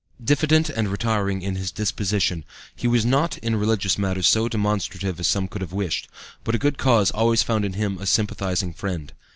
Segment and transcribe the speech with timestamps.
[0.23, 2.43] "Diffident and retiring in his disposition,
[2.75, 6.07] he was not in religious matters so demonstrative as some could have wished,
[6.43, 9.13] but a good cause always found in him a sympathizing friend.